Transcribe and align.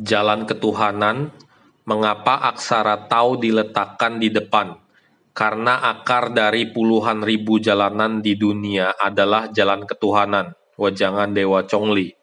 Jalan 0.00 0.48
ketuhanan, 0.48 1.28
mengapa 1.84 2.40
aksara 2.48 3.04
tau 3.04 3.36
diletakkan 3.36 4.16
di 4.16 4.32
depan? 4.32 4.72
Karena 5.36 5.76
akar 5.92 6.32
dari 6.32 6.72
puluhan 6.72 7.20
ribu 7.20 7.60
jalanan 7.60 8.24
di 8.24 8.32
dunia 8.32 8.96
adalah 8.96 9.52
jalan 9.52 9.84
ketuhanan. 9.84 10.56
Wajangan 10.80 11.36
Dewa 11.36 11.68
Chongli. 11.68 12.19